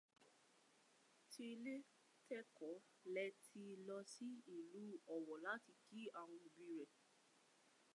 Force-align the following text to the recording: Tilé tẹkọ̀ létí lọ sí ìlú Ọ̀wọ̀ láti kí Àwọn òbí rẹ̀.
Tilé 1.31 1.75
tẹkọ̀ 2.27 2.75
létí 3.13 3.63
lọ 3.87 3.97
sí 4.13 4.27
ìlú 4.57 4.83
Ọ̀wọ̀ 5.15 5.37
láti 5.45 5.71
kí 5.85 5.99
Àwọn 6.21 6.39
òbí 6.45 6.65
rẹ̀. 6.77 6.89